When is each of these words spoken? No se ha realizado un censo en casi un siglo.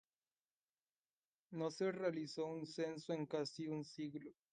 No 1.51 1.69
se 1.69 1.85
ha 1.87 1.91
realizado 1.91 2.47
un 2.47 2.65
censo 2.65 3.13
en 3.13 3.27
casi 3.27 3.67
un 3.67 3.85
siglo. 3.85 4.31